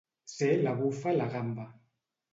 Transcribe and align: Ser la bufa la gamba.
Ser 0.35 0.47
la 0.61 0.73
bufa 0.79 1.15
la 1.19 1.29
gamba. 1.37 1.71